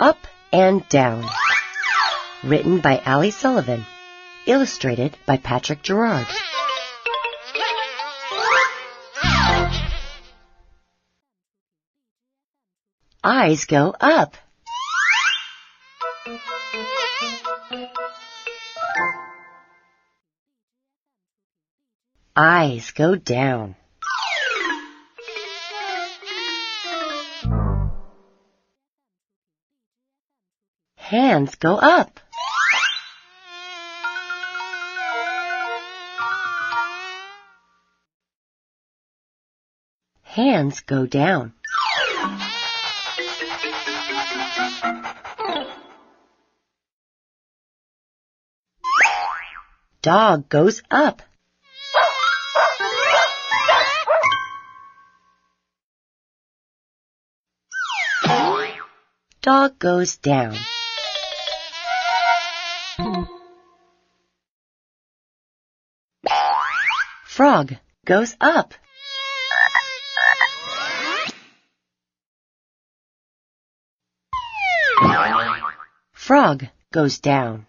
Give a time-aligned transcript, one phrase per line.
[0.00, 0.18] Up
[0.52, 1.24] and Down.
[2.42, 3.86] Written by Ali Sullivan.
[4.46, 6.26] Illustrated by Patrick Gerard.
[13.22, 14.36] Eyes go up.
[22.36, 23.76] Eyes go down.
[31.04, 32.18] Hands go up.
[40.22, 41.52] Hands go down.
[50.00, 51.20] Dog goes up.
[59.42, 60.56] Dog goes down.
[67.34, 67.74] Frog
[68.06, 68.74] goes up.
[76.12, 77.66] Frog goes down.